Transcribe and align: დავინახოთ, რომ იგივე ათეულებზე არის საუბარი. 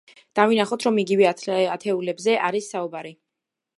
დავინახოთ, 0.37 0.85
რომ 0.87 0.97
იგივე 1.03 1.27
ათეულებზე 1.75 2.39
არის 2.49 2.71
საუბარი. 2.77 3.13